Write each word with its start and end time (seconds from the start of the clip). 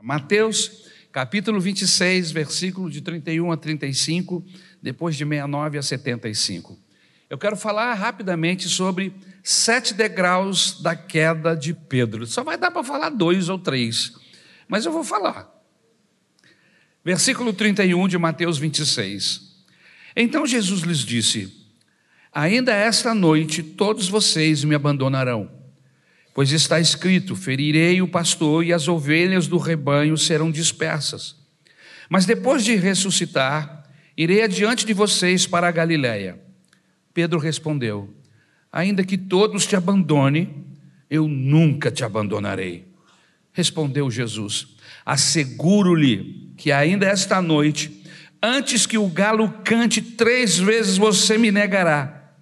Mateus, 0.00 0.84
capítulo 1.10 1.60
26, 1.60 2.30
versículo 2.30 2.88
de 2.88 3.00
31 3.00 3.50
a 3.50 3.56
35, 3.56 4.44
depois 4.80 5.16
de 5.16 5.24
69 5.24 5.78
a 5.78 5.82
75. 5.82 6.78
Eu 7.28 7.36
quero 7.36 7.56
falar 7.56 7.92
rapidamente 7.94 8.68
sobre 8.68 9.12
sete 9.42 9.92
degraus 9.92 10.80
da 10.80 10.94
queda 10.94 11.54
de 11.54 11.74
Pedro. 11.74 12.26
Só 12.26 12.44
vai 12.44 12.56
dar 12.56 12.70
para 12.70 12.84
falar 12.84 13.10
dois 13.10 13.48
ou 13.48 13.58
três, 13.58 14.12
mas 14.68 14.86
eu 14.86 14.92
vou 14.92 15.02
falar. 15.02 15.52
Versículo 17.04 17.52
31 17.52 18.06
de 18.06 18.18
Mateus 18.18 18.56
26. 18.56 19.64
Então 20.14 20.46
Jesus 20.46 20.82
lhes 20.82 20.98
disse: 20.98 21.52
Ainda 22.32 22.72
esta 22.72 23.12
noite 23.14 23.62
todos 23.64 24.08
vocês 24.08 24.62
me 24.62 24.76
abandonarão. 24.76 25.57
Pois 26.38 26.52
está 26.52 26.78
escrito: 26.78 27.34
ferirei 27.34 28.00
o 28.00 28.06
pastor 28.06 28.64
e 28.64 28.72
as 28.72 28.86
ovelhas 28.86 29.48
do 29.48 29.58
rebanho 29.58 30.16
serão 30.16 30.52
dispersas. 30.52 31.34
Mas 32.08 32.26
depois 32.26 32.64
de 32.64 32.76
ressuscitar, 32.76 33.90
irei 34.16 34.44
adiante 34.44 34.86
de 34.86 34.92
vocês 34.92 35.48
para 35.48 35.66
a 35.66 35.72
Galiléia. 35.72 36.38
Pedro 37.12 37.40
respondeu: 37.40 38.14
Ainda 38.70 39.02
que 39.02 39.18
todos 39.18 39.66
te 39.66 39.74
abandone, 39.74 40.64
eu 41.10 41.26
nunca 41.26 41.90
te 41.90 42.04
abandonarei. 42.04 42.86
Respondeu 43.52 44.08
Jesus: 44.08 44.76
Asseguro-lhe 45.04 46.52
que 46.56 46.70
ainda 46.70 47.04
esta 47.04 47.42
noite, 47.42 48.04
antes 48.40 48.86
que 48.86 48.96
o 48.96 49.08
galo 49.08 49.50
cante 49.64 50.00
três 50.00 50.56
vezes, 50.56 50.98
você 50.98 51.36
me 51.36 51.50
negará. 51.50 52.32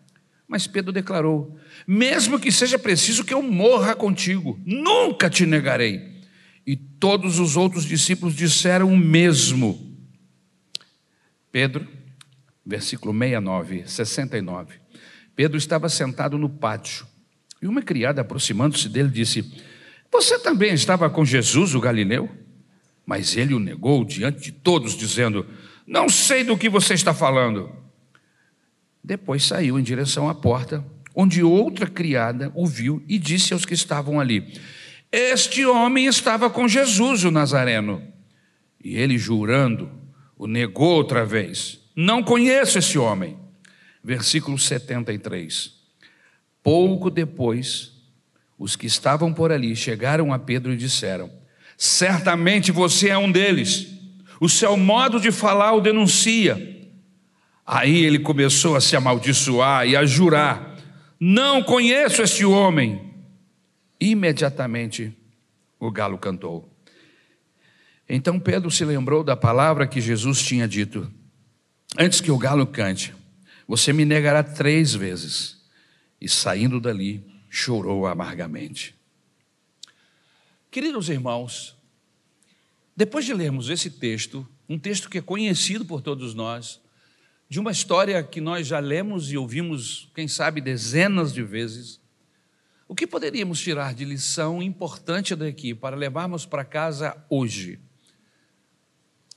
Mas 0.46 0.66
Pedro 0.66 0.92
declarou: 0.92 1.58
Mesmo 1.86 2.40
que 2.40 2.50
seja 2.50 2.78
preciso 2.78 3.24
que 3.24 3.32
eu 3.32 3.42
morra 3.42 3.94
contigo, 3.94 4.60
nunca 4.64 5.30
te 5.30 5.46
negarei. 5.46 6.16
E 6.66 6.74
todos 6.74 7.38
os 7.38 7.56
outros 7.56 7.84
discípulos 7.84 8.34
disseram 8.34 8.92
o 8.92 8.96
mesmo. 8.96 9.96
Pedro, 11.52 11.86
versículo 12.64 13.12
69, 13.12 13.86
69. 13.86 14.74
Pedro 15.36 15.56
estava 15.56 15.88
sentado 15.88 16.36
no 16.36 16.48
pátio 16.48 17.06
e 17.62 17.66
uma 17.66 17.82
criada, 17.82 18.20
aproximando-se 18.20 18.88
dele, 18.88 19.08
disse: 19.08 19.44
Você 20.10 20.38
também 20.38 20.72
estava 20.72 21.08
com 21.08 21.24
Jesus, 21.24 21.74
o 21.74 21.80
galileu? 21.80 22.28
Mas 23.04 23.36
ele 23.36 23.54
o 23.54 23.60
negou 23.60 24.04
diante 24.04 24.40
de 24.40 24.52
todos, 24.52 24.96
dizendo: 24.96 25.46
Não 25.86 26.08
sei 26.08 26.42
do 26.42 26.58
que 26.58 26.68
você 26.68 26.94
está 26.94 27.14
falando. 27.14 27.70
Depois 29.02 29.44
saiu 29.44 29.78
em 29.78 29.82
direção 29.82 30.28
à 30.28 30.34
porta, 30.34 30.84
onde 31.16 31.42
outra 31.42 31.86
criada 31.86 32.52
o 32.54 32.66
viu 32.66 33.02
e 33.08 33.18
disse 33.18 33.54
aos 33.54 33.64
que 33.64 33.72
estavam 33.72 34.20
ali: 34.20 34.60
Este 35.10 35.64
homem 35.64 36.04
estava 36.04 36.50
com 36.50 36.68
Jesus, 36.68 37.24
o 37.24 37.30
Nazareno. 37.30 38.02
E 38.84 38.96
ele, 38.96 39.16
jurando, 39.16 39.90
o 40.36 40.46
negou 40.46 40.94
outra 40.94 41.24
vez: 41.24 41.80
Não 41.96 42.22
conheço 42.22 42.78
esse 42.78 42.98
homem. 42.98 43.38
Versículo 44.04 44.56
73. 44.56 45.72
Pouco 46.62 47.10
depois, 47.10 47.92
os 48.58 48.76
que 48.76 48.86
estavam 48.86 49.32
por 49.32 49.50
ali 49.50 49.74
chegaram 49.74 50.32
a 50.32 50.38
Pedro 50.38 50.72
e 50.72 50.76
disseram: 50.76 51.30
Certamente 51.78 52.70
você 52.70 53.08
é 53.08 53.18
um 53.18 53.32
deles. 53.32 53.88
O 54.38 54.50
seu 54.50 54.76
modo 54.76 55.18
de 55.18 55.32
falar 55.32 55.72
o 55.72 55.80
denuncia. 55.80 56.74
Aí 57.64 58.04
ele 58.04 58.18
começou 58.18 58.76
a 58.76 58.80
se 58.80 58.94
amaldiçoar 58.94 59.88
e 59.88 59.96
a 59.96 60.04
jurar: 60.04 60.75
Não 61.18 61.62
conheço 61.62 62.22
este 62.22 62.44
homem. 62.44 63.14
Imediatamente 63.98 65.16
o 65.78 65.90
galo 65.90 66.18
cantou. 66.18 66.70
Então 68.08 68.38
Pedro 68.38 68.70
se 68.70 68.84
lembrou 68.84 69.24
da 69.24 69.36
palavra 69.36 69.86
que 69.86 70.00
Jesus 70.00 70.42
tinha 70.42 70.68
dito: 70.68 71.10
Antes 71.98 72.20
que 72.20 72.30
o 72.30 72.38
galo 72.38 72.66
cante, 72.66 73.14
você 73.66 73.92
me 73.92 74.04
negará 74.04 74.42
três 74.42 74.94
vezes. 74.94 75.56
E 76.20 76.28
saindo 76.28 76.80
dali, 76.80 77.24
chorou 77.50 78.06
amargamente. 78.06 78.94
Queridos 80.70 81.08
irmãos, 81.08 81.76
depois 82.94 83.24
de 83.24 83.34
lermos 83.34 83.68
esse 83.68 83.90
texto, 83.90 84.46
um 84.68 84.78
texto 84.78 85.08
que 85.08 85.18
é 85.18 85.22
conhecido 85.22 85.84
por 85.84 86.00
todos 86.00 86.34
nós, 86.34 86.80
de 87.48 87.60
uma 87.60 87.70
história 87.70 88.22
que 88.22 88.40
nós 88.40 88.66
já 88.66 88.78
lemos 88.78 89.30
e 89.30 89.36
ouvimos, 89.36 90.10
quem 90.14 90.26
sabe, 90.26 90.60
dezenas 90.60 91.32
de 91.32 91.42
vezes. 91.42 92.00
O 92.88 92.94
que 92.94 93.06
poderíamos 93.06 93.60
tirar 93.60 93.94
de 93.94 94.04
lição 94.04 94.62
importante 94.62 95.34
daqui 95.34 95.74
para 95.74 95.96
levarmos 95.96 96.44
para 96.44 96.64
casa 96.64 97.16
hoje? 97.30 97.78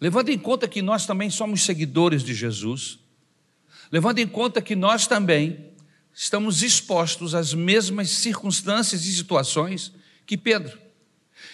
Levando 0.02 0.30
em 0.30 0.40
conta 0.40 0.68
que 0.68 0.82
nós 0.82 1.06
também 1.06 1.30
somos 1.30 1.64
seguidores 1.64 2.24
de 2.24 2.34
Jesus, 2.34 3.00
levando 3.92 4.20
em 4.20 4.28
conta 4.28 4.62
que 4.62 4.76
nós 4.76 5.06
também 5.06 5.74
estamos 6.14 6.64
expostos 6.64 7.36
às 7.36 7.54
mesmas 7.54 8.10
circunstâncias 8.10 9.06
e 9.06 9.14
situações 9.14 9.94
que 10.26 10.38
Pedro. 10.38 10.80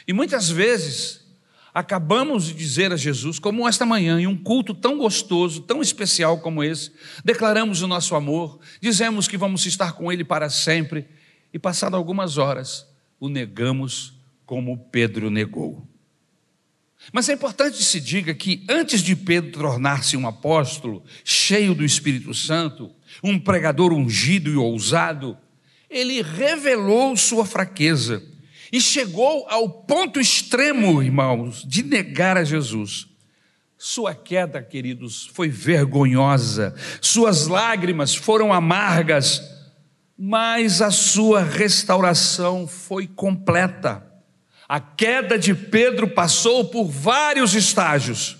E 0.07 0.13
muitas 0.13 0.49
vezes 0.49 1.24
acabamos 1.75 2.45
de 2.45 2.53
dizer 2.53 2.93
a 2.93 2.95
Jesus, 2.95 3.37
como 3.37 3.67
esta 3.67 3.85
manhã, 3.85 4.17
em 4.17 4.25
um 4.25 4.37
culto 4.37 4.73
tão 4.73 4.97
gostoso, 4.97 5.61
tão 5.61 5.81
especial 5.81 6.39
como 6.39 6.63
esse, 6.63 6.89
declaramos 7.21 7.81
o 7.81 7.87
nosso 7.87 8.15
amor, 8.15 8.59
dizemos 8.79 9.27
que 9.27 9.35
vamos 9.35 9.65
estar 9.65 9.91
com 9.91 10.09
Ele 10.09 10.23
para 10.23 10.49
sempre, 10.49 11.05
e 11.53 11.59
passado 11.59 11.97
algumas 11.97 12.37
horas, 12.37 12.87
o 13.19 13.27
negamos 13.27 14.13
como 14.45 14.77
Pedro 14.89 15.29
negou. 15.29 15.85
Mas 17.11 17.27
é 17.27 17.33
importante 17.33 17.77
que 17.77 17.83
se 17.83 17.99
diga 17.99 18.33
que 18.33 18.63
antes 18.69 19.01
de 19.01 19.13
Pedro 19.13 19.51
tornar-se 19.51 20.15
um 20.15 20.25
apóstolo, 20.25 21.03
cheio 21.25 21.75
do 21.75 21.83
Espírito 21.83 22.33
Santo, 22.33 22.89
um 23.21 23.37
pregador 23.37 23.91
ungido 23.91 24.49
e 24.49 24.55
ousado, 24.55 25.37
ele 25.89 26.21
revelou 26.21 27.17
sua 27.17 27.45
fraqueza 27.45 28.23
e 28.75 28.81
chegou 28.81 29.47
ao 29.49 29.69
ponto 29.69 30.19
extremo, 30.19 31.01
irmãos, 31.01 31.63
de 31.65 31.81
negar 31.81 32.35
a 32.35 32.43
Jesus. 32.43 33.07
Sua 33.77 34.13
queda, 34.13 34.61
queridos, 34.61 35.29
foi 35.33 35.47
vergonhosa, 35.47 36.75
suas 36.99 37.47
lágrimas 37.47 38.13
foram 38.13 38.51
amargas, 38.51 39.41
mas 40.17 40.81
a 40.81 40.91
sua 40.91 41.41
restauração 41.41 42.67
foi 42.67 43.07
completa. 43.07 44.05
A 44.67 44.81
queda 44.81 45.39
de 45.39 45.55
Pedro 45.55 46.09
passou 46.09 46.65
por 46.65 46.89
vários 46.89 47.53
estágios, 47.53 48.35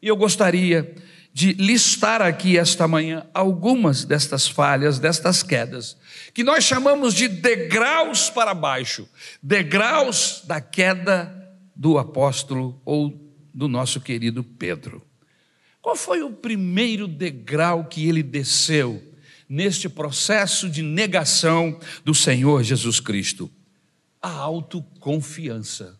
e 0.00 0.08
eu 0.08 0.16
gostaria 0.16 0.94
de 1.34 1.52
listar 1.52 2.22
aqui 2.22 2.56
esta 2.56 2.88
manhã 2.88 3.26
algumas 3.34 4.06
destas 4.06 4.48
falhas, 4.48 4.98
destas 4.98 5.42
quedas, 5.42 5.98
que 6.36 6.44
nós 6.44 6.64
chamamos 6.64 7.14
de 7.14 7.28
degraus 7.28 8.28
para 8.28 8.52
baixo, 8.52 9.08
degraus 9.42 10.42
da 10.44 10.60
queda 10.60 11.34
do 11.74 11.96
apóstolo 11.96 12.78
ou 12.84 13.18
do 13.54 13.66
nosso 13.66 14.02
querido 14.02 14.44
Pedro. 14.44 15.02
Qual 15.80 15.96
foi 15.96 16.22
o 16.22 16.30
primeiro 16.30 17.08
degrau 17.08 17.86
que 17.86 18.06
ele 18.06 18.22
desceu 18.22 19.02
neste 19.48 19.88
processo 19.88 20.68
de 20.68 20.82
negação 20.82 21.80
do 22.04 22.14
Senhor 22.14 22.62
Jesus 22.62 23.00
Cristo? 23.00 23.50
A 24.20 24.28
autoconfiança. 24.28 25.98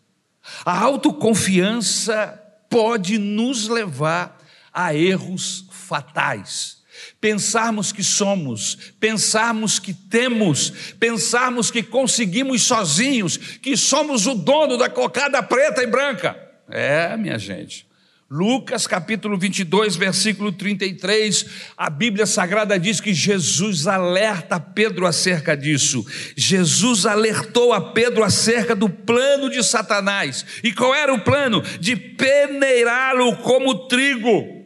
A 0.63 0.79
autoconfiança 0.79 2.39
pode 2.69 3.17
nos 3.17 3.67
levar 3.67 4.37
a 4.71 4.93
erros 4.93 5.65
fatais 5.71 6.76
pensarmos 7.19 7.91
que 7.91 8.03
somos, 8.03 8.93
pensarmos 8.99 9.79
que 9.79 9.93
temos, 9.93 10.71
pensarmos 10.99 11.71
que 11.71 11.83
conseguimos 11.83 12.63
sozinhos, 12.63 13.37
que 13.37 13.75
somos 13.75 14.25
o 14.27 14.35
dono 14.35 14.77
da 14.77 14.89
cocada 14.89 15.41
preta 15.43 15.83
e 15.83 15.87
branca. 15.87 16.37
É, 16.69 17.15
minha 17.17 17.37
gente. 17.37 17.87
Lucas 18.29 18.85
capítulo 18.85 19.37
22, 19.37 19.95
versículo 19.95 20.51
33, 20.51 21.45
a 21.77 21.89
Bíblia 21.89 22.25
Sagrada 22.25 22.77
diz 22.77 22.99
que 22.99 23.13
Jesus 23.13 23.87
alerta 23.87 24.59
Pedro 24.59 25.07
acerca 25.07 25.55
disso. 25.55 26.05
Jesus 26.35 27.05
alertou 27.05 27.71
a 27.71 27.93
Pedro 27.93 28.25
acerca 28.25 28.75
do 28.75 28.89
plano 28.89 29.49
de 29.49 29.63
Satanás. 29.63 30.45
E 30.61 30.73
qual 30.73 30.93
era 30.93 31.13
o 31.13 31.21
plano? 31.21 31.61
De 31.79 31.95
peneirá-lo 31.95 33.37
como 33.37 33.87
trigo. 33.87 34.56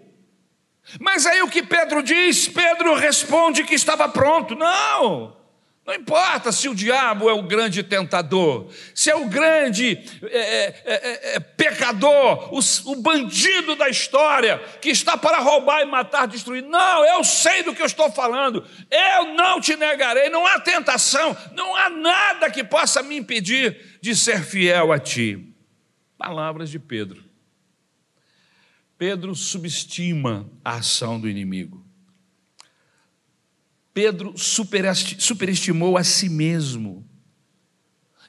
Mas 1.00 1.26
aí 1.26 1.42
o 1.42 1.50
que 1.50 1.64
Pedro 1.64 2.02
diz? 2.04 2.48
Pedro 2.48 2.96
responde 2.96 3.64
que 3.64 3.76
estava 3.76 4.08
pronto. 4.10 4.56
Não! 4.56 5.42
Não 5.84 5.96
importa 5.96 6.52
se 6.52 6.70
o 6.70 6.76
diabo 6.76 7.28
é 7.28 7.34
o 7.34 7.42
grande 7.42 7.82
tentador, 7.82 8.68
se 8.94 9.10
é 9.10 9.16
o 9.16 9.26
grande 9.28 10.00
é, 10.24 10.38
é, 10.38 10.82
é, 10.86 11.36
é, 11.36 11.40
pecador, 11.40 12.54
o, 12.54 12.60
o 12.92 12.96
bandido 13.02 13.76
da 13.76 13.90
história 13.90 14.60
que 14.80 14.90
está 14.90 15.18
para 15.18 15.40
roubar 15.40 15.82
e 15.82 15.86
matar, 15.86 16.28
destruir. 16.28 16.62
Não, 16.62 17.04
eu 17.06 17.24
sei 17.24 17.64
do 17.64 17.74
que 17.74 17.82
eu 17.82 17.88
estou 17.88 18.12
falando. 18.12 18.64
Eu 18.92 19.34
não 19.34 19.60
te 19.60 19.76
negarei. 19.76 20.30
Não 20.30 20.46
há 20.46 20.60
tentação, 20.60 21.36
não 21.54 21.76
há 21.76 21.90
nada 21.90 22.52
que 22.52 22.64
possa 22.64 23.02
me 23.02 23.18
impedir 23.18 23.98
de 24.00 24.16
ser 24.16 24.44
fiel 24.44 24.92
a 24.92 25.00
ti. 25.00 25.52
palavras 26.16 26.70
de 26.70 26.78
Pedro. 26.78 27.31
Pedro 29.02 29.34
subestima 29.36 30.48
a 30.64 30.76
ação 30.76 31.20
do 31.20 31.28
inimigo. 31.28 31.84
Pedro 33.92 34.36
superestimou 34.38 35.98
a 35.98 36.04
si 36.04 36.30
mesmo. 36.30 37.04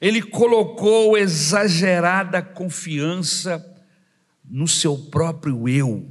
Ele 0.00 0.22
colocou 0.22 1.14
exagerada 1.14 2.40
confiança 2.40 3.84
no 4.42 4.66
seu 4.66 4.96
próprio 4.96 5.68
eu. 5.68 6.10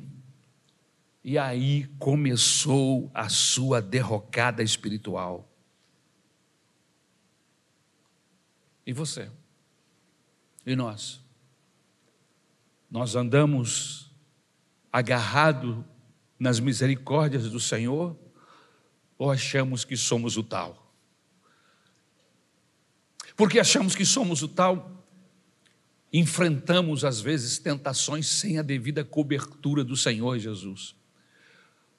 E 1.24 1.40
aí 1.40 1.88
começou 1.98 3.10
a 3.16 3.30
sua 3.30 3.82
derrocada 3.82 4.62
espiritual. 4.62 5.52
E 8.86 8.94
você? 8.94 9.28
E 10.64 10.76
nós? 10.76 11.20
Nós 12.92 13.16
andamos 13.16 14.11
agarrado 14.92 15.86
nas 16.40 16.60
misericórdias 16.60 17.50
do 17.50 17.60
Senhor 17.60 18.18
ou 19.18 19.32
achamos 19.32 19.86
que 19.86 19.96
somos 19.96 20.38
o 20.38 20.44
tal? 20.44 20.94
Porque 23.36 23.60
achamos 23.60 23.96
que 23.96 24.06
somos 24.06 24.44
o 24.44 24.48
tal, 24.48 25.06
enfrentamos 26.12 27.06
às 27.06 27.22
vezes 27.22 27.58
tentações 27.58 28.28
sem 28.28 28.60
a 28.60 28.62
devida 28.62 29.04
cobertura 29.04 29.84
do 29.84 29.96
Senhor 29.96 30.38
Jesus. 30.38 30.96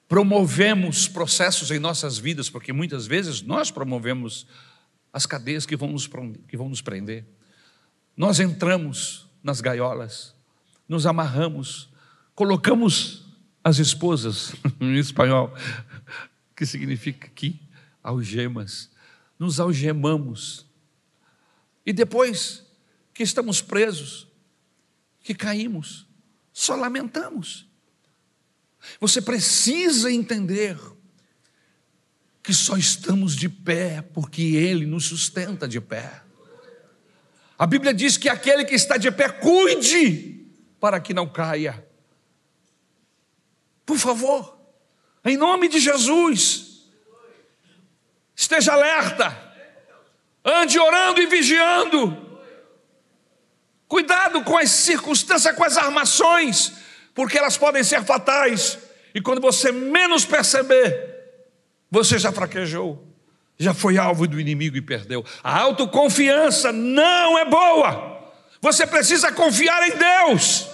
Promovemos 0.07 1.07
processos 1.07 1.71
em 1.71 1.79
nossas 1.79 2.17
vidas, 2.17 2.49
porque 2.49 2.71
muitas 2.71 3.07
vezes 3.07 3.41
nós 3.41 3.71
promovemos 3.71 4.45
as 5.11 5.25
cadeias 5.25 5.65
que 5.65 5.75
vão 5.75 5.91
nos, 5.91 6.07
que 6.47 6.55
vão 6.55 6.69
nos 6.69 6.81
prender. 6.81 7.25
Nós 8.15 8.39
entramos 8.39 9.27
nas 9.41 9.59
gaiolas, 9.59 10.35
nos 10.87 11.05
amarramos, 11.05 11.89
colocamos 12.35 13.23
as 13.63 13.79
esposas, 13.79 14.53
em 14.79 14.97
espanhol, 14.97 15.53
que 16.55 16.65
significa 16.65 17.27
aqui, 17.27 17.59
algemas, 18.03 18.89
nos 19.39 19.59
algemamos. 19.59 20.65
E 21.85 21.93
depois 21.93 22.65
que 23.13 23.23
estamos 23.23 23.61
presos, 23.61 24.27
que 25.21 25.33
caímos, 25.33 26.05
só 26.51 26.75
lamentamos. 26.75 27.67
Você 28.99 29.21
precisa 29.21 30.11
entender 30.11 30.77
que 32.41 32.53
só 32.53 32.75
estamos 32.75 33.35
de 33.35 33.47
pé 33.47 34.01
porque 34.01 34.41
Ele 34.41 34.85
nos 34.85 35.05
sustenta 35.05 35.67
de 35.67 35.79
pé. 35.79 36.21
A 37.57 37.65
Bíblia 37.65 37.93
diz 37.93 38.17
que 38.17 38.27
aquele 38.27 38.65
que 38.65 38.75
está 38.75 38.97
de 38.97 39.09
pé, 39.09 39.29
cuide 39.29 40.45
para 40.79 40.99
que 40.99 41.13
não 41.13 41.29
caia. 41.29 41.87
Por 43.85 43.97
favor, 43.97 44.57
em 45.25 45.37
nome 45.37 45.67
de 45.67 45.79
Jesus, 45.79 46.87
esteja 48.35 48.73
alerta, 48.73 49.35
ande 50.43 50.79
orando 50.79 51.21
e 51.21 51.25
vigiando. 51.25 52.39
Cuidado 53.87 54.43
com 54.43 54.57
as 54.57 54.71
circunstâncias, 54.71 55.55
com 55.55 55.63
as 55.63 55.77
armações, 55.77 56.73
porque 57.13 57.37
elas 57.37 57.57
podem 57.57 57.83
ser 57.83 58.03
fatais, 58.03 58.79
e 59.13 59.21
quando 59.21 59.39
você 59.39 59.71
menos 59.71 60.25
perceber, 60.25 61.13
você 61.91 62.17
já 62.17 62.31
fraquejou, 62.31 63.07
já 63.57 63.73
foi 63.73 63.97
alvo 63.97 64.27
do 64.27 64.39
inimigo 64.39 64.75
e 64.75 64.81
perdeu. 64.81 65.23
A 65.43 65.59
autoconfiança 65.59 66.71
não 66.71 67.37
é 67.37 67.45
boa. 67.45 68.31
Você 68.59 68.87
precisa 68.87 69.31
confiar 69.31 69.87
em 69.87 69.95
Deus. 69.95 70.67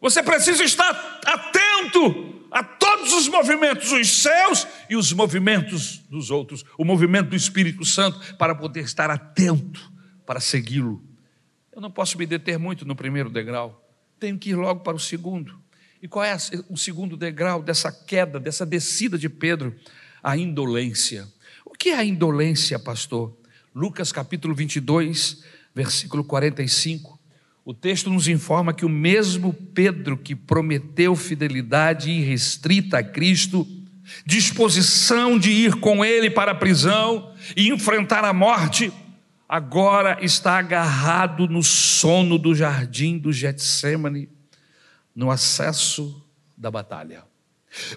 Você 0.00 0.22
precisa 0.22 0.62
estar 0.62 1.20
atento 1.24 2.39
a 2.50 2.62
todos 2.64 3.12
os 3.12 3.28
movimentos, 3.28 3.92
os 3.92 4.22
seus 4.22 4.66
e 4.88 4.96
os 4.96 5.12
movimentos 5.12 5.98
dos 6.10 6.30
outros, 6.30 6.64
o 6.76 6.84
movimento 6.84 7.30
do 7.30 7.36
Espírito 7.36 7.84
Santo, 7.84 8.36
para 8.36 8.54
poder 8.54 8.80
estar 8.80 9.10
atento, 9.10 9.92
para 10.26 10.40
segui-lo. 10.40 11.02
Eu 11.72 11.80
não 11.80 11.90
posso 11.90 12.18
me 12.18 12.26
deter 12.26 12.58
muito 12.58 12.84
no 12.84 12.96
primeiro 12.96 13.30
degrau, 13.30 13.88
tenho 14.18 14.38
que 14.38 14.50
ir 14.50 14.56
logo 14.56 14.80
para 14.80 14.96
o 14.96 15.00
segundo. 15.00 15.58
E 16.02 16.08
qual 16.08 16.24
é 16.24 16.36
o 16.68 16.76
segundo 16.76 17.16
degrau 17.16 17.62
dessa 17.62 17.92
queda, 17.92 18.40
dessa 18.40 18.64
descida 18.64 19.18
de 19.18 19.28
Pedro? 19.28 19.76
a 20.22 20.36
indolência. 20.36 21.28
O 21.64 21.70
que 21.70 21.90
é 21.90 21.96
a 21.96 22.04
indolência, 22.04 22.78
pastor? 22.78 23.36
Lucas 23.74 24.12
capítulo 24.12 24.54
22, 24.54 25.44
versículo 25.74 26.24
45. 26.24 27.19
O 27.64 27.74
texto 27.74 28.08
nos 28.08 28.26
informa 28.26 28.72
que 28.72 28.84
o 28.84 28.88
mesmo 28.88 29.52
Pedro 29.52 30.16
que 30.16 30.34
prometeu 30.34 31.14
fidelidade 31.14 32.10
irrestrita 32.10 32.98
a 32.98 33.02
Cristo, 33.02 33.66
disposição 34.24 35.38
de 35.38 35.50
ir 35.50 35.74
com 35.74 36.04
ele 36.04 36.30
para 36.30 36.52
a 36.52 36.54
prisão 36.54 37.34
e 37.56 37.68
enfrentar 37.68 38.24
a 38.24 38.32
morte, 38.32 38.92
agora 39.48 40.18
está 40.24 40.58
agarrado 40.58 41.46
no 41.48 41.62
sono 41.62 42.38
do 42.38 42.54
jardim 42.54 43.18
do 43.18 43.32
Getsemane, 43.32 44.28
no 45.14 45.30
acesso 45.30 46.24
da 46.56 46.70
batalha. 46.70 47.24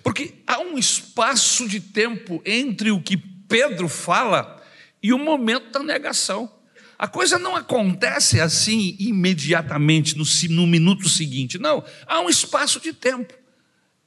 Porque 0.04 0.36
há 0.45 0.60
um 0.60 0.77
espaço 0.77 1.68
de 1.68 1.80
tempo 1.80 2.42
entre 2.45 2.92
o 2.92 3.01
que 3.01 3.18
Pedro 3.18 3.88
fala 3.88 4.62
e 5.01 5.13
o 5.13 5.19
momento 5.19 5.71
da 5.71 5.83
negação. 5.83 6.51
A 6.98 7.07
coisa 7.07 7.40
não 7.40 7.56
acontece 7.56 8.40
assim 8.40 8.95
imediatamente, 9.00 10.18
no, 10.18 10.24
no 10.56 10.68
minuto 10.68 11.10
seguinte. 11.10 11.57
Não, 11.57 11.84
há 12.06 12.22
um 12.22 12.30
espaço 12.30 12.80
de 12.80 12.94
tempo. 12.94 13.34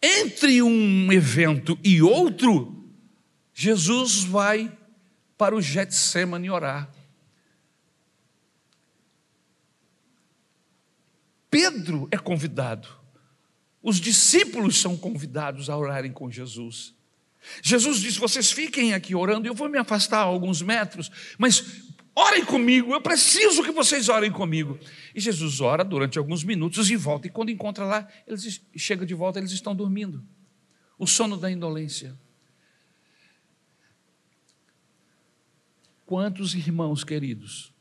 Entre 0.03 0.63
um 0.63 1.13
evento 1.13 1.79
e 1.83 2.01
outro, 2.03 2.91
Jesus 3.53 4.25
vai 4.25 4.71
para 5.37 5.55
o 5.55 5.61
Getsemane 5.61 6.51
orar. 6.51 6.91
Pedro 11.51 12.09
é 12.11 12.19
convidado 12.19 12.89
os 13.87 14.01
discípulos 14.01 14.81
são 14.81 14.97
convidados 14.97 15.71
a 15.71 15.77
orarem 15.77 16.11
com 16.11 16.29
Jesus. 16.29 16.93
Jesus 17.63 18.01
disse: 18.01 18.19
Vocês 18.19 18.51
fiquem 18.51 18.93
aqui 18.93 19.15
orando, 19.15 19.47
eu 19.47 19.55
vou 19.55 19.69
me 19.69 19.79
afastar 19.79 20.19
alguns 20.19 20.61
metros, 20.61 21.09
mas 21.39 21.63
orem 22.17 22.45
comigo, 22.45 22.93
eu 22.95 23.01
preciso 23.01 23.63
que 23.63 23.71
vocês 23.71 24.09
orem 24.09 24.33
comigo. 24.33 24.79
E 25.15 25.21
Jesus 25.21 25.61
ora 25.61 25.85
durante 25.85 26.19
alguns 26.19 26.43
minutos 26.43 26.91
e 26.91 26.97
volta, 26.97 27.27
e 27.27 27.31
quando 27.31 27.51
encontra 27.51 27.85
lá, 27.85 28.09
eles 28.27 28.63
chega 28.75 29.05
de 29.05 29.15
volta, 29.15 29.39
eles 29.39 29.53
estão 29.53 29.77
dormindo. 29.77 30.25
O 30.99 31.07
sono 31.07 31.37
da 31.37 31.51
indolência. 31.51 32.19
Quantos 36.07 36.55
irmãos 36.55 37.05
queridos 37.05 37.73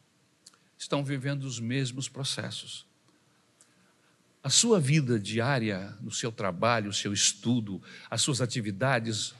estão 0.77 1.03
vivendo 1.03 1.45
os 1.45 1.59
mesmos 1.59 2.09
processos? 2.09 2.85
A 4.43 4.49
sua 4.49 4.79
vida 4.79 5.17
diária, 5.17 5.97
no 6.01 6.11
seu 6.11 6.31
trabalho, 6.31 6.89
o 6.89 6.93
seu 6.93 7.13
estudo, 7.13 7.81
as 8.09 8.21
suas 8.21 8.41
atividades 8.41 9.33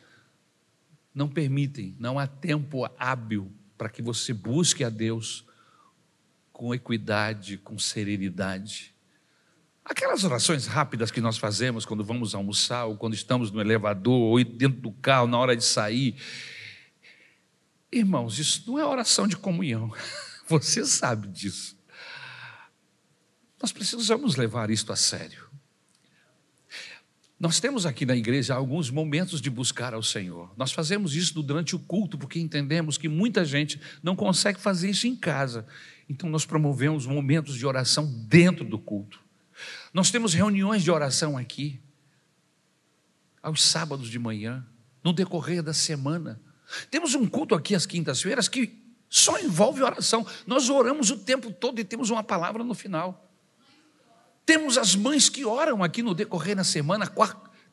não 1.13 1.27
permitem, 1.27 1.95
não 1.99 2.17
há 2.17 2.25
tempo 2.25 2.89
hábil 2.97 3.51
para 3.77 3.89
que 3.89 4.01
você 4.01 4.33
busque 4.33 4.83
a 4.83 4.89
Deus 4.89 5.45
com 6.51 6.73
equidade, 6.73 7.57
com 7.57 7.77
serenidade. 7.77 8.95
Aquelas 9.83 10.23
orações 10.23 10.65
rápidas 10.65 11.11
que 11.11 11.21
nós 11.21 11.37
fazemos 11.37 11.85
quando 11.85 12.03
vamos 12.03 12.33
almoçar, 12.33 12.85
ou 12.85 12.97
quando 12.97 13.13
estamos 13.13 13.51
no 13.51 13.61
elevador, 13.61 14.13
ou 14.13 14.43
dentro 14.43 14.79
do 14.79 14.91
carro, 14.91 15.27
na 15.27 15.37
hora 15.37 15.55
de 15.55 15.63
sair. 15.63 16.15
Irmãos, 17.91 18.39
isso 18.39 18.63
não 18.67 18.79
é 18.79 18.85
oração 18.85 19.27
de 19.27 19.37
comunhão. 19.37 19.93
Você 20.47 20.85
sabe 20.85 21.27
disso. 21.27 21.77
Nós 23.61 23.71
precisamos 23.71 24.35
levar 24.35 24.69
isto 24.69 24.91
a 24.91 24.95
sério. 24.95 25.44
Nós 27.37 27.59
temos 27.59 27.85
aqui 27.85 28.05
na 28.05 28.15
igreja 28.15 28.55
alguns 28.55 28.89
momentos 28.89 29.41
de 29.41 29.49
buscar 29.49 29.93
ao 29.93 30.01
Senhor. 30.01 30.53
Nós 30.55 30.71
fazemos 30.71 31.15
isso 31.15 31.41
durante 31.43 31.75
o 31.75 31.79
culto, 31.79 32.17
porque 32.17 32.39
entendemos 32.39 32.97
que 32.97 33.09
muita 33.09 33.43
gente 33.43 33.79
não 34.01 34.15
consegue 34.15 34.59
fazer 34.59 34.89
isso 34.89 35.05
em 35.05 35.15
casa. 35.15 35.67
Então, 36.09 36.29
nós 36.29 36.45
promovemos 36.45 37.05
momentos 37.05 37.57
de 37.57 37.65
oração 37.65 38.05
dentro 38.27 38.63
do 38.63 38.79
culto. 38.79 39.19
Nós 39.93 40.11
temos 40.11 40.33
reuniões 40.33 40.83
de 40.83 40.91
oração 40.91 41.37
aqui, 41.37 41.81
aos 43.43 43.61
sábados 43.61 44.09
de 44.09 44.17
manhã, 44.17 44.65
no 45.03 45.11
decorrer 45.11 45.61
da 45.61 45.73
semana. 45.73 46.41
Temos 46.89 47.15
um 47.15 47.27
culto 47.27 47.53
aqui 47.53 47.75
às 47.75 47.85
quintas-feiras 47.85 48.47
que 48.47 48.81
só 49.09 49.37
envolve 49.39 49.83
oração. 49.83 50.25
Nós 50.47 50.69
oramos 50.69 51.11
o 51.11 51.17
tempo 51.17 51.51
todo 51.51 51.79
e 51.79 51.83
temos 51.83 52.09
uma 52.09 52.23
palavra 52.23 52.63
no 52.63 52.73
final. 52.73 53.24
Temos 54.45 54.77
as 54.77 54.95
mães 54.95 55.27
que 55.27 55.43
oram 55.43 55.83
aqui 55.83 56.03
no 56.03 56.13
decorrer 56.13 56.55
da 56.55 56.63
semana, 56.63 57.11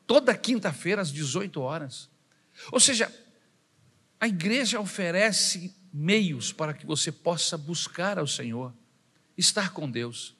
toda 0.07 0.35
quinta-feira 0.35 1.01
às 1.01 1.11
18 1.11 1.61
horas. 1.61 2.09
Ou 2.71 2.79
seja, 2.79 3.13
a 4.19 4.27
igreja 4.27 4.79
oferece 4.79 5.75
meios 5.93 6.51
para 6.51 6.73
que 6.73 6.85
você 6.85 7.11
possa 7.11 7.57
buscar 7.57 8.17
ao 8.17 8.25
Senhor, 8.25 8.73
estar 9.37 9.71
com 9.71 9.89
Deus. 9.89 10.35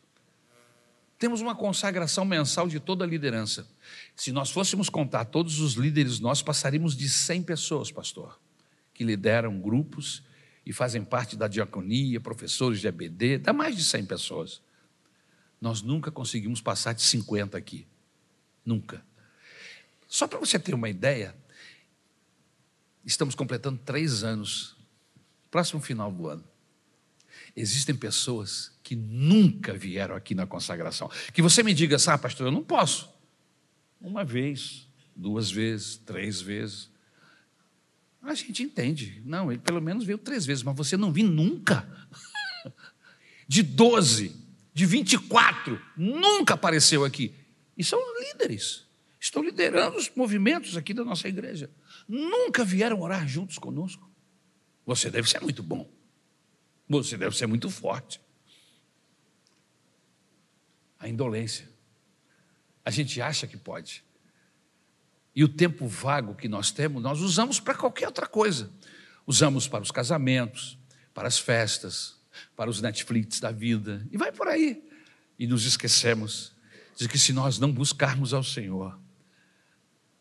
Temos 1.19 1.41
uma 1.41 1.55
consagração 1.55 2.25
mensal 2.25 2.67
de 2.67 2.79
toda 2.79 3.05
a 3.05 3.07
liderança. 3.07 3.67
Se 4.15 4.31
nós 4.31 4.49
fôssemos 4.49 4.89
contar 4.89 5.25
todos 5.25 5.59
os 5.59 5.73
líderes, 5.73 6.19
nós 6.19 6.41
passaríamos 6.41 6.97
de 6.97 7.07
100 7.07 7.43
pessoas, 7.43 7.91
pastor, 7.91 8.39
que 8.93 9.03
lideram 9.03 9.59
grupos 9.59 10.23
e 10.65 10.73
fazem 10.73 11.03
parte 11.03 11.35
da 11.37 11.47
diaconia, 11.47 12.19
professores 12.19 12.79
de 12.79 12.87
EBD, 12.87 13.37
dá 13.37 13.53
mais 13.53 13.75
de 13.75 13.83
100 13.83 14.05
pessoas. 14.05 14.61
Nós 15.63 15.81
nunca 15.81 16.11
conseguimos 16.11 16.59
passar 16.59 16.91
de 16.91 17.01
50 17.03 17.57
aqui. 17.57 17.87
Nunca. 18.65 19.01
Só 20.09 20.27
para 20.27 20.37
você 20.37 20.59
ter 20.59 20.73
uma 20.73 20.89
ideia, 20.89 21.33
estamos 23.05 23.33
completando 23.33 23.79
três 23.85 24.25
anos, 24.25 24.75
próximo 25.49 25.81
final 25.81 26.11
do 26.11 26.27
ano. 26.27 26.43
Existem 27.55 27.95
pessoas 27.95 28.77
que 28.83 28.93
nunca 28.93 29.73
vieram 29.73 30.17
aqui 30.17 30.35
na 30.35 30.45
consagração. 30.45 31.09
Que 31.33 31.41
você 31.41 31.63
me 31.63 31.73
diga, 31.73 31.97
sabe, 31.97 32.21
pastor, 32.21 32.47
eu 32.47 32.51
não 32.51 32.61
posso. 32.61 33.09
Uma 34.01 34.25
vez, 34.25 34.85
duas 35.15 35.49
vezes, 35.49 35.95
três 35.95 36.41
vezes. 36.41 36.89
A 38.21 38.35
gente 38.35 38.63
entende. 38.63 39.21
Não, 39.23 39.49
ele 39.49 39.61
pelo 39.61 39.79
menos 39.79 40.03
veio 40.03 40.17
três 40.17 40.45
vezes, 40.45 40.61
mas 40.61 40.75
você 40.75 40.97
não 40.97 41.13
viu 41.13 41.25
nunca. 41.25 41.87
De 43.47 43.63
12, 43.63 44.42
de 44.73 44.85
24, 44.85 45.79
nunca 45.95 46.55
apareceu 46.55 47.05
aqui. 47.05 47.35
E 47.77 47.83
são 47.83 47.99
líderes. 48.19 48.85
Estão 49.19 49.43
liderando 49.43 49.97
os 49.97 50.09
movimentos 50.15 50.75
aqui 50.75 50.93
da 50.93 51.03
nossa 51.03 51.27
igreja. 51.27 51.69
Nunca 52.07 52.65
vieram 52.65 53.01
orar 53.01 53.27
juntos 53.27 53.57
conosco. 53.57 54.11
Você 54.85 55.09
deve 55.09 55.29
ser 55.29 55.39
muito 55.41 55.63
bom. 55.63 55.89
Você 56.89 57.17
deve 57.17 57.35
ser 57.37 57.47
muito 57.47 57.69
forte. 57.69 58.19
A 60.99 61.07
indolência. 61.07 61.69
A 62.83 62.91
gente 62.91 63.21
acha 63.21 63.47
que 63.47 63.55
pode. 63.55 64.03
E 65.35 65.43
o 65.43 65.47
tempo 65.47 65.87
vago 65.87 66.35
que 66.35 66.47
nós 66.47 66.71
temos, 66.71 67.01
nós 67.01 67.21
usamos 67.21 67.59
para 67.59 67.75
qualquer 67.75 68.07
outra 68.07 68.27
coisa. 68.27 68.71
Usamos 69.25 69.67
para 69.67 69.83
os 69.83 69.91
casamentos, 69.91 70.77
para 71.13 71.27
as 71.27 71.39
festas, 71.39 72.19
para 72.55 72.69
os 72.69 72.81
Netflix 72.81 73.39
da 73.39 73.51
vida, 73.51 74.05
e 74.11 74.17
vai 74.17 74.31
por 74.31 74.47
aí. 74.47 74.83
E 75.37 75.47
nos 75.47 75.65
esquecemos 75.65 76.51
de 76.95 77.07
que 77.07 77.17
se 77.17 77.33
nós 77.33 77.59
não 77.59 77.71
buscarmos 77.71 78.33
ao 78.33 78.43
Senhor, 78.43 78.97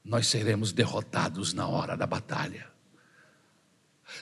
nós 0.05 0.27
seremos 0.27 0.73
derrotados 0.73 1.53
na 1.53 1.67
hora 1.67 1.97
da 1.97 2.07
batalha. 2.07 2.73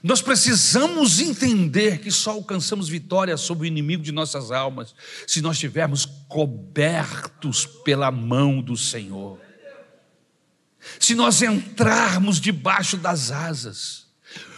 Nós 0.02 0.22
precisamos 0.22 1.20
entender 1.20 1.98
que 1.98 2.10
só 2.10 2.32
alcançamos 2.32 2.88
vitória 2.88 3.36
sobre 3.36 3.66
o 3.66 3.66
inimigo 3.66 4.02
de 4.02 4.12
nossas 4.12 4.50
almas 4.50 4.94
se 5.26 5.40
nós 5.40 5.56
estivermos 5.56 6.06
cobertos 6.28 7.66
pela 7.66 8.10
mão 8.10 8.62
do 8.62 8.76
Senhor. 8.76 9.38
Se 10.98 11.14
nós 11.14 11.42
entrarmos 11.42 12.40
debaixo 12.40 12.96
das 12.96 13.30
asas. 13.30 14.09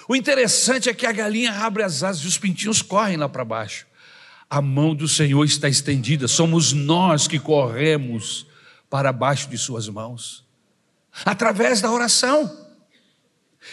O 0.08 0.16
interessante 0.16 0.88
é 0.88 0.94
que 0.94 1.06
a 1.06 1.12
galinha 1.12 1.52
abre 1.52 1.82
as 1.82 2.02
asas 2.02 2.22
e 2.22 2.26
os 2.26 2.38
pintinhos 2.38 2.82
correm 2.82 3.16
lá 3.16 3.28
para 3.28 3.44
baixo. 3.44 3.86
A 4.48 4.60
mão 4.60 4.94
do 4.94 5.08
Senhor 5.08 5.44
está 5.44 5.68
estendida, 5.68 6.28
somos 6.28 6.72
nós 6.72 7.26
que 7.26 7.38
corremos 7.38 8.46
para 8.90 9.12
baixo 9.12 9.48
de 9.48 9.56
Suas 9.56 9.88
mãos, 9.88 10.44
através 11.24 11.80
da 11.80 11.90
oração. 11.90 12.68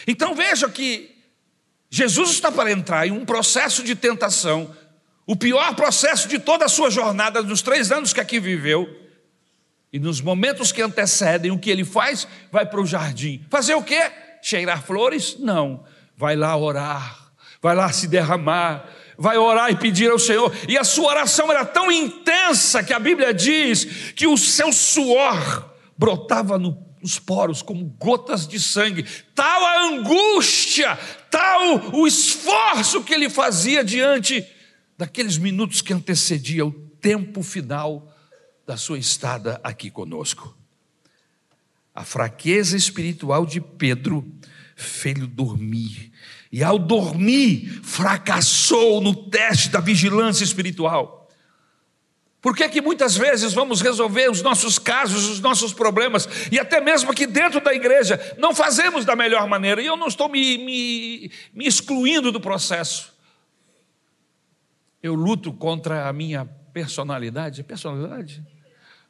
Então 0.08 0.34
veja 0.34 0.70
que 0.70 1.16
Jesus 1.90 2.30
está 2.30 2.52
para 2.52 2.72
entrar 2.72 3.08
em 3.08 3.12
um 3.12 3.26
processo 3.26 3.84
de 3.84 3.96
tentação, 3.96 4.74
o 5.26 5.36
pior 5.36 5.76
processo 5.76 6.28
de 6.28 6.40
toda 6.40 6.66
a 6.66 6.70
sua 6.70 6.90
jornada, 6.90 7.42
nos 7.42 7.62
três 7.62 7.92
anos 7.92 8.14
que 8.14 8.20
aqui 8.20 8.40
viveu. 8.40 8.88
E 9.92 10.00
nos 10.00 10.22
momentos 10.22 10.72
que 10.72 10.82
antecedem, 10.82 11.52
o 11.52 11.58
que 11.58 11.70
ele 11.70 11.84
faz? 11.84 12.28
Vai 12.52 12.66
para 12.66 12.80
o 12.80 12.86
jardim. 12.86 13.44
Fazer 13.50 13.74
o 13.74 13.84
quê? 13.84 14.12
Cheirar 14.42 14.84
flores? 14.84 15.36
Não. 15.40 15.84
Vai 16.20 16.36
lá 16.36 16.54
orar, 16.58 17.32
vai 17.62 17.74
lá 17.74 17.90
se 17.94 18.06
derramar, 18.06 18.90
vai 19.18 19.38
orar 19.38 19.72
e 19.72 19.78
pedir 19.78 20.12
ao 20.12 20.20
Senhor. 20.20 20.54
E 20.68 20.78
a 20.78 20.84
sua 20.84 21.12
oração 21.12 21.50
era 21.50 21.64
tão 21.64 21.90
intensa 21.90 22.84
que 22.84 22.92
a 22.92 23.00
Bíblia 23.00 23.34
diz 23.34 24.12
que 24.18 24.28
o 24.28 24.38
seu 24.38 24.74
suor 24.74 25.74
brotava 25.98 26.60
no 26.60 26.90
os 27.02 27.18
poros 27.18 27.62
como 27.62 27.86
gotas 27.98 28.46
de 28.46 28.60
sangue, 28.60 29.06
tal 29.34 29.66
a 29.66 29.84
angústia, 29.88 31.00
tal 31.32 31.96
o 31.96 32.06
esforço 32.06 33.02
que 33.02 33.14
ele 33.14 33.30
fazia 33.30 33.82
diante 33.82 34.46
daqueles 34.98 35.38
minutos 35.38 35.82
que 35.82 35.94
antecedia 35.94 36.66
o 36.66 36.74
tempo 37.00 37.42
final 37.42 38.14
da 38.68 38.76
sua 38.76 39.00
estada 39.00 39.62
aqui 39.64 39.90
conosco. 39.90 40.54
A 41.96 42.04
fraqueza 42.04 42.76
espiritual 42.76 43.46
de 43.46 43.62
Pedro 43.62 44.30
fez-lhe 44.82 45.28
dormir, 45.28 46.12
e 46.52 46.64
ao 46.64 46.80
dormir, 46.80 47.82
fracassou 47.84 49.02
no 49.02 49.14
teste 49.30 49.70
da 49.70 49.80
vigilância 49.80 50.44
espiritual. 50.44 51.30
Por 52.42 52.56
que, 52.56 52.68
que 52.70 52.82
muitas 52.82 53.18
vezes 53.18 53.54
vamos 53.54 53.82
resolver 53.82 54.32
os 54.32 54.42
nossos 54.42 54.80
casos, 54.80 55.28
os 55.30 55.42
nossos 55.42 55.74
problemas, 55.74 56.28
e 56.50 56.58
até 56.58 56.80
mesmo 56.80 57.12
aqui 57.12 57.28
dentro 57.28 57.60
da 57.60 57.74
igreja, 57.74 58.18
não 58.38 58.56
fazemos 58.56 59.04
da 59.04 59.16
melhor 59.16 59.48
maneira? 59.48 59.82
E 59.82 59.86
eu 59.86 59.98
não 59.98 60.08
estou 60.08 60.30
me, 60.30 60.58
me, 60.58 61.32
me 61.54 61.68
excluindo 61.68 62.32
do 62.32 62.40
processo. 62.40 63.14
Eu 65.04 65.14
luto 65.16 65.52
contra 65.52 66.08
a 66.08 66.14
minha 66.14 66.46
personalidade, 66.74 67.62
personalidade, 67.64 68.42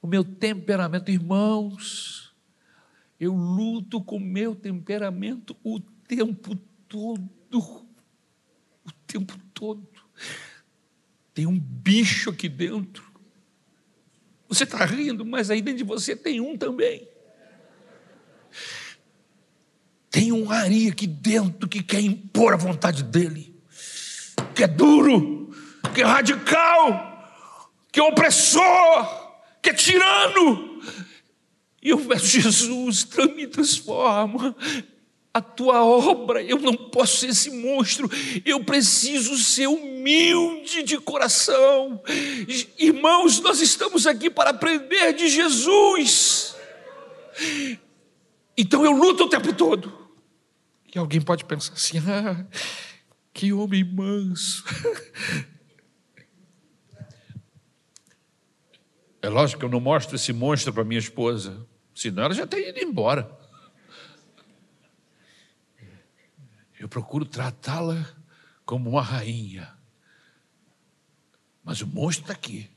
o 0.02 0.08
meu 0.08 0.24
temperamento, 0.24 1.12
irmãos. 1.12 2.19
Eu 3.20 3.34
luto 3.34 4.02
com 4.02 4.20
meu 4.20 4.56
temperamento 4.56 5.56
o 5.64 5.80
tempo 5.80 6.56
todo. 6.88 7.30
O 7.52 8.92
tempo 9.06 9.38
todo. 9.54 9.88
Tem 11.34 11.46
um 11.46 11.60
bicho 11.60 12.30
aqui 12.30 12.48
dentro 12.48 13.10
você 14.50 14.64
está 14.64 14.84
rindo, 14.84 15.24
mas 15.24 15.52
aí 15.52 15.62
dentro 15.62 15.78
de 15.78 15.84
você 15.84 16.16
tem 16.16 16.42
um 16.42 16.58
também. 16.58 17.08
Tem 20.10 20.32
um 20.32 20.50
Ari 20.50 20.88
aqui 20.88 21.06
dentro 21.06 21.70
que 21.70 21.84
quer 21.84 22.02
impor 22.02 22.54
a 22.56 22.58
vontade 22.58 23.04
dele, 23.04 23.56
que 24.56 24.64
é 24.64 24.68
duro, 24.68 25.52
que 25.94 26.02
é 26.02 26.04
radical, 26.04 27.32
que 27.92 28.00
é 28.00 28.04
opressor, 28.04 29.38
que 29.62 29.70
é 29.70 29.74
tirano. 29.74 30.69
E 31.81 31.89
eu 31.89 32.00
peço, 32.00 32.25
Jesus, 32.39 33.07
me 33.36 33.48
transforma, 33.48 34.55
a 35.33 35.41
tua 35.41 35.86
obra, 35.86 36.41
eu 36.43 36.59
não 36.59 36.74
posso 36.74 37.17
ser 37.17 37.27
esse 37.27 37.50
monstro, 37.51 38.09
eu 38.43 38.63
preciso 38.63 39.38
ser 39.38 39.67
humilde 39.67 40.83
de 40.83 40.98
coração. 40.98 42.01
Irmãos, 42.77 43.39
nós 43.39 43.62
estamos 43.62 44.07
aqui 44.07 44.29
para 44.29 44.50
aprender 44.50 45.13
de 45.13 45.29
Jesus. 45.29 46.55
Então 48.57 48.83
eu 48.83 48.91
luto 48.91 49.25
o 49.25 49.29
tempo 49.29 49.53
todo. 49.53 50.09
E 50.93 50.98
alguém 50.98 51.21
pode 51.21 51.45
pensar 51.45 51.74
assim: 51.74 52.00
ah, 52.09 52.45
que 53.33 53.53
homem 53.53 53.83
manso. 53.83 54.63
É 59.21 59.27
lógico 59.27 59.59
que 59.59 59.65
eu 59.65 59.69
não 59.69 59.81
mostro 59.81 60.15
esse 60.15 60.31
monstro 60.31 60.71
para 60.71 60.86
minha 60.86 60.98
esposa, 60.98 61.67
senão 62.00 62.24
ela 62.24 62.34
já 62.34 62.48
teria 62.48 62.70
ido 62.70 62.79
embora. 62.79 63.29
Eu 66.79 66.88
procuro 66.88 67.25
tratá-la 67.25 68.15
como 68.65 68.89
uma 68.89 69.01
rainha. 69.01 69.77
Mas 71.62 71.82
o 71.82 71.88
monstro 71.88 72.24
está 72.24 72.34
aqui. 72.34 72.70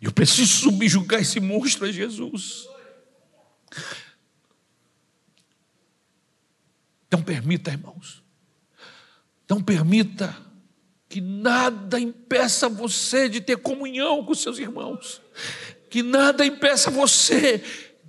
Eu 0.00 0.10
preciso 0.12 0.64
subjugar 0.64 1.20
esse 1.20 1.38
monstro 1.38 1.86
a 1.86 1.92
Jesus. 1.92 2.68
Não 7.08 7.22
permita, 7.22 7.70
irmãos. 7.70 8.24
Não 9.48 9.62
permita 9.62 10.36
que 11.08 11.20
nada 11.20 12.00
impeça 12.00 12.68
você 12.68 13.28
de 13.28 13.40
ter 13.40 13.58
comunhão 13.58 14.24
com 14.24 14.34
seus 14.34 14.58
irmãos. 14.58 15.22
Que 15.94 16.02
nada 16.02 16.44
impeça 16.44 16.90
você 16.90 17.62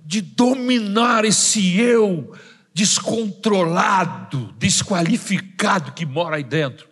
de 0.04 0.20
dominar 0.20 1.24
esse 1.24 1.78
eu 1.78 2.36
descontrolado, 2.74 4.52
desqualificado 4.54 5.92
que 5.92 6.04
mora 6.04 6.34
aí 6.34 6.42
dentro. 6.42 6.88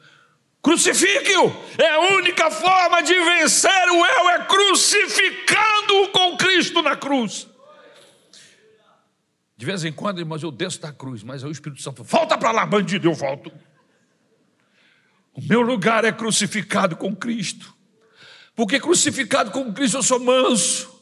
Crucifique-o! 0.62 1.52
É 1.78 1.90
a 1.90 1.98
única 1.98 2.48
forma 2.48 3.02
de 3.02 3.12
vencer 3.12 3.90
o 3.90 4.06
eu, 4.06 4.30
é 4.30 4.44
crucificando-o 4.44 6.10
com 6.12 6.36
Cristo 6.36 6.80
na 6.80 6.94
cruz. 6.94 7.48
De 9.56 9.66
vez 9.66 9.84
em 9.84 9.92
quando, 9.92 10.20
irmãos, 10.20 10.44
eu 10.44 10.52
desço 10.52 10.80
da 10.80 10.92
cruz, 10.92 11.24
mas 11.24 11.42
aí 11.42 11.50
o 11.50 11.52
Espírito 11.52 11.82
Santo 11.82 12.04
volta 12.04 12.38
para 12.38 12.52
lá, 12.52 12.64
bandido, 12.64 13.08
eu 13.08 13.14
volto. 13.14 13.50
O 15.32 15.42
meu 15.42 15.60
lugar 15.60 16.04
é 16.04 16.12
crucificado 16.12 16.94
com 16.94 17.16
Cristo. 17.16 17.74
Porque 18.54 18.78
crucificado 18.78 19.50
com 19.50 19.72
Cristo 19.72 19.98
eu 19.98 20.02
sou 20.02 20.20
manso. 20.20 20.92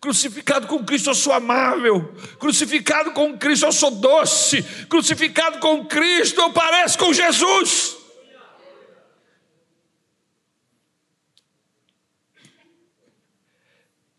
Crucificado 0.00 0.66
com 0.66 0.84
Cristo 0.84 1.10
eu 1.10 1.14
sou 1.14 1.32
amável. 1.32 2.14
Crucificado 2.38 3.12
com 3.12 3.36
Cristo 3.36 3.66
eu 3.66 3.72
sou 3.72 3.90
doce. 3.90 4.62
Crucificado 4.86 5.58
com 5.58 5.84
Cristo 5.86 6.40
eu 6.40 6.52
pareço 6.52 6.98
com 6.98 7.12
Jesus. 7.12 7.96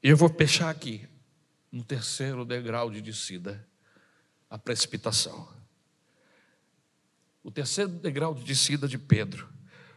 E 0.03 0.09
eu 0.09 0.17
vou 0.17 0.29
fechar 0.29 0.69
aqui, 0.69 1.07
no 1.71 1.83
terceiro 1.83 2.43
degrau 2.43 2.89
de 2.89 3.01
descida, 3.01 3.67
a 4.49 4.57
precipitação. 4.57 5.47
O 7.43 7.51
terceiro 7.51 7.89
degrau 7.89 8.33
de 8.33 8.43
descida 8.43 8.87
de 8.87 8.97
Pedro, 8.97 9.47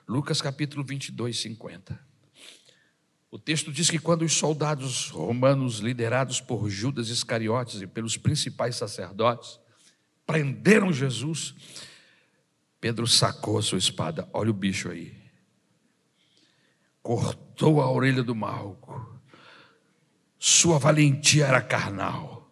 Lucas 0.06 0.42
capítulo 0.42 0.84
22, 0.84 1.38
50. 1.38 2.13
O 3.34 3.38
texto 3.38 3.72
diz 3.72 3.90
que 3.90 3.98
quando 3.98 4.22
os 4.22 4.32
soldados 4.32 5.10
romanos, 5.10 5.80
liderados 5.80 6.40
por 6.40 6.70
Judas 6.70 7.08
Iscariotes 7.08 7.82
e 7.82 7.86
pelos 7.88 8.16
principais 8.16 8.76
sacerdotes, 8.76 9.58
prenderam 10.24 10.92
Jesus, 10.92 11.52
Pedro 12.80 13.08
sacou 13.08 13.58
a 13.58 13.62
sua 13.62 13.78
espada, 13.78 14.28
olha 14.32 14.52
o 14.52 14.54
bicho 14.54 14.88
aí, 14.88 15.20
cortou 17.02 17.82
a 17.82 17.90
orelha 17.90 18.22
do 18.22 18.36
Malco, 18.36 19.18
sua 20.38 20.78
valentia 20.78 21.46
era 21.46 21.60
carnal, 21.60 22.48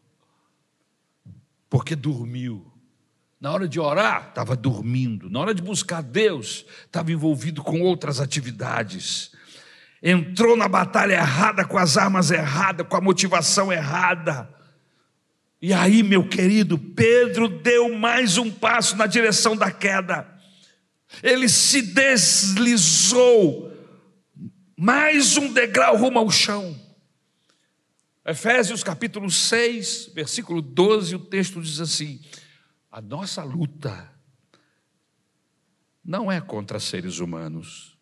porque 1.70 1.94
dormiu. 1.94 2.72
Na 3.40 3.52
hora 3.52 3.68
de 3.68 3.78
orar, 3.78 4.30
estava 4.30 4.56
dormindo. 4.56 5.30
Na 5.30 5.38
hora 5.38 5.54
de 5.54 5.62
buscar 5.62 6.02
Deus, 6.02 6.66
estava 6.84 7.12
envolvido 7.12 7.62
com 7.62 7.82
outras 7.82 8.18
atividades. 8.18 9.30
Entrou 10.02 10.56
na 10.56 10.66
batalha 10.66 11.14
errada, 11.14 11.64
com 11.64 11.78
as 11.78 11.97
armas 11.97 12.30
erradas, 12.30 12.87
com 12.88 12.97
a 12.97 13.00
motivação 13.00 13.73
errada. 13.73 14.52
E 15.61 15.73
aí, 15.73 16.02
meu 16.02 16.28
querido, 16.28 16.76
Pedro 16.76 17.49
deu 17.49 17.97
mais 17.97 18.37
um 18.37 18.50
passo 18.50 18.97
na 18.97 19.06
direção 19.06 19.56
da 19.56 19.71
queda. 19.71 20.26
Ele 21.23 21.49
se 21.49 21.82
deslizou, 21.82 23.73
mais 24.76 25.37
um 25.37 25.52
degrau 25.52 25.97
rumo 25.97 26.18
ao 26.18 26.30
chão. 26.30 26.76
Efésios 28.25 28.82
capítulo 28.82 29.30
6, 29.30 30.11
versículo 30.14 30.61
12, 30.61 31.14
o 31.14 31.18
texto 31.21 31.61
diz 31.61 31.78
assim: 31.78 32.21
A 32.90 33.00
nossa 33.00 33.44
luta 33.44 34.12
não 36.04 36.30
é 36.30 36.40
contra 36.40 36.80
seres 36.80 37.21
humanos. 37.21 37.97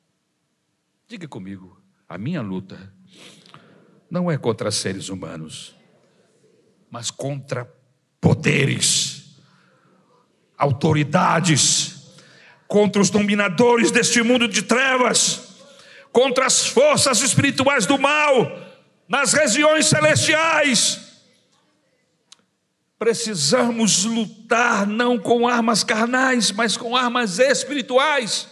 Diga 1.06 1.26
comigo, 1.26 1.82
a 2.10 2.18
minha 2.18 2.42
luta 2.42 2.92
não 4.10 4.28
é 4.28 4.36
contra 4.36 4.72
seres 4.72 5.08
humanos, 5.08 5.76
mas 6.90 7.08
contra 7.08 7.72
poderes, 8.20 9.36
autoridades, 10.58 12.10
contra 12.66 13.00
os 13.00 13.10
dominadores 13.10 13.92
deste 13.92 14.20
mundo 14.22 14.48
de 14.48 14.62
trevas, 14.62 15.54
contra 16.10 16.46
as 16.46 16.66
forças 16.66 17.20
espirituais 17.20 17.86
do 17.86 17.96
mal 17.96 18.58
nas 19.08 19.32
regiões 19.32 19.86
celestiais. 19.86 20.98
Precisamos 22.98 24.04
lutar 24.04 24.84
não 24.84 25.16
com 25.16 25.46
armas 25.46 25.84
carnais, 25.84 26.50
mas 26.50 26.76
com 26.76 26.96
armas 26.96 27.38
espirituais. 27.38 28.48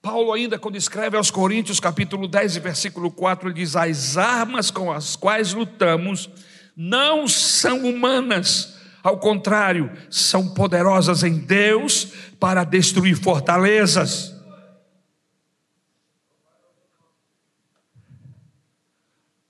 Paulo, 0.00 0.32
ainda 0.32 0.58
quando 0.58 0.76
escreve 0.76 1.16
aos 1.16 1.30
Coríntios, 1.30 1.80
capítulo 1.80 2.28
10, 2.28 2.56
versículo 2.58 3.10
4, 3.10 3.48
ele 3.48 3.54
diz: 3.54 3.74
As 3.74 4.16
armas 4.16 4.70
com 4.70 4.92
as 4.92 5.16
quais 5.16 5.52
lutamos 5.52 6.30
não 6.76 7.26
são 7.26 7.84
humanas, 7.88 8.78
ao 9.02 9.18
contrário, 9.18 9.90
são 10.08 10.54
poderosas 10.54 11.24
em 11.24 11.38
Deus 11.38 12.12
para 12.38 12.62
destruir 12.62 13.16
fortalezas. 13.16 14.34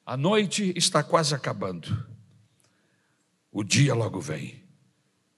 A 0.07 0.17
noite 0.17 0.73
está 0.75 1.03
quase 1.03 1.35
acabando. 1.35 2.07
O 3.53 3.63
dia 3.63 3.95
logo 3.95 4.19
vem. 4.21 4.68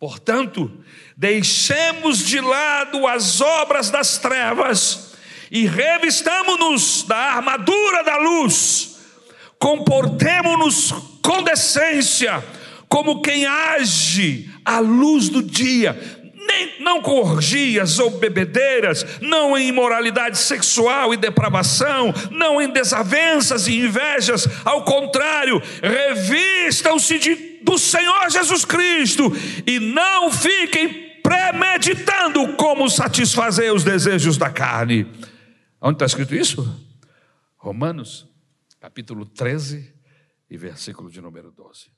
Portanto, 0.01 0.73
deixemos 1.15 2.25
de 2.25 2.41
lado 2.41 3.07
as 3.07 3.43
obras 3.43 3.91
das 3.91 4.17
trevas 4.17 5.13
e 5.51 5.67
revistamos-nos 5.67 7.03
da 7.03 7.19
armadura 7.19 8.03
da 8.03 8.17
luz. 8.17 8.97
Comportemo-nos 9.59 10.91
com 11.23 11.43
decência, 11.43 12.43
como 12.89 13.21
quem 13.21 13.45
age 13.45 14.51
à 14.65 14.79
luz 14.79 15.29
do 15.29 15.43
dia, 15.43 15.93
nem, 16.35 16.81
não 16.81 17.03
com 17.03 17.21
orgias 17.21 17.99
ou 17.99 18.13
bebedeiras, 18.13 19.05
não 19.21 19.59
em 19.59 19.69
imoralidade 19.69 20.39
sexual 20.39 21.13
e 21.13 21.19
depravação, 21.19 22.15
não 22.31 22.59
em 22.59 22.71
desavenças 22.71 23.69
e 23.69 23.81
invejas, 23.81 24.49
ao 24.65 24.83
contrário, 24.83 25.61
revistam-se 25.83 27.19
do 27.63 27.79
Senhor 27.79 28.31
Jesus 28.31 28.65
Cristo 28.65 29.33
e 29.67 29.79
não 29.79 30.31
fiquem 30.33 31.21
premeditando 31.23 32.55
como 32.57 32.89
satisfazer 32.89 33.73
os 33.73 33.85
desejos 33.85 34.37
da 34.37 34.51
carne. 34.51 35.07
Onde 35.81 35.95
está 35.95 36.07
escrito 36.07 36.35
isso? 36.35 36.63
Romanos, 37.57 38.27
capítulo 38.81 39.25
13 39.27 39.95
e 40.51 40.57
versículo 40.57 41.11
de 41.11 41.21
número 41.21 41.51
12. 41.51 41.91